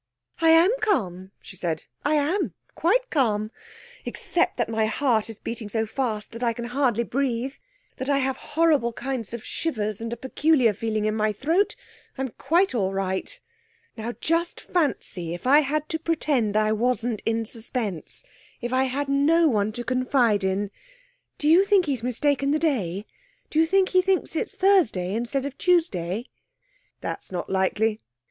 [0.41, 1.83] 'I am calm,' she said.
[2.03, 3.51] 'I am; quite calm.
[4.03, 7.53] Except that my heart is beating so fast that I can hardly breathe,
[7.97, 11.75] that I have horrible kinds of shivers and a peculiar feeling in my throat,
[12.17, 13.39] I'm quite all right.
[13.95, 18.23] Now, just fancy if I had to pretend I wasn't in suspense!
[18.59, 20.71] If I had no one to confide in!...
[21.37, 23.05] Do you think he's mistaken the day?
[23.51, 26.25] Do you think he thinks it's Thursday instead of Tuesday?'
[27.01, 28.01] 'That's not likely.'